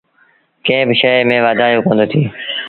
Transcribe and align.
ڪݩهݩ 0.65 0.87
با 0.87 0.93
شئي 1.01 1.21
ميݩ 1.29 1.43
وآڌيو 1.43 1.85
ڪوندو 1.85 2.05
ٿئي۔ 2.11 2.23